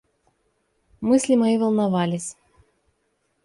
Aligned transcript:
Мысли 1.01 1.35
мои 1.35 1.59
волновались. 1.59 2.35